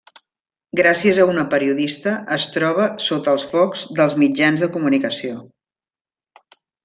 Gràcies 0.79 1.17
a 1.23 1.27
una 1.33 1.43
periodista, 1.51 2.13
es 2.37 2.47
troba 2.55 2.87
sota 3.09 3.31
els 3.37 3.45
focs 3.53 3.83
dels 4.01 4.17
mitjans 4.23 4.65
de 4.65 4.71
comunicació. 4.79 5.37